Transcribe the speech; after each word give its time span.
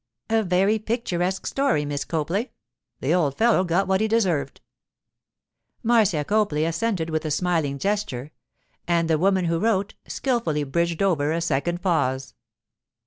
'A 0.31 0.41
very 0.41 0.79
picturesque 0.79 1.45
story, 1.45 1.85
Miss 1.85 2.05
Copley. 2.05 2.51
The 3.01 3.13
old 3.13 3.37
fellow 3.37 3.63
got 3.63 3.87
what 3.87 4.01
he 4.01 4.07
deserved.' 4.07 4.59
Marcia 5.83 6.23
Copley 6.23 6.65
assented 6.65 7.11
with 7.11 7.23
a 7.23 7.29
smiling 7.29 7.77
gesture, 7.77 8.31
and 8.87 9.07
the 9.07 9.19
woman 9.19 9.45
who 9.45 9.59
wrote 9.59 9.93
skilfully 10.07 10.63
bridged 10.63 11.03
over 11.03 11.31
a 11.31 11.39
second 11.39 11.83
pause. 11.83 12.33